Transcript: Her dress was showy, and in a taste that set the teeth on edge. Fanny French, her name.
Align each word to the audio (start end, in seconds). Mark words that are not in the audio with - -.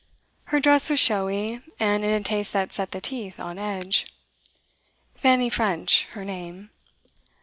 Her 0.45 0.59
dress 0.59 0.89
was 0.89 0.99
showy, 0.99 1.61
and 1.79 2.03
in 2.03 2.09
a 2.09 2.23
taste 2.23 2.53
that 2.53 2.73
set 2.73 2.89
the 2.89 2.99
teeth 2.99 3.39
on 3.39 3.59
edge. 3.59 4.11
Fanny 5.13 5.47
French, 5.47 6.05
her 6.13 6.25
name. 6.25 6.71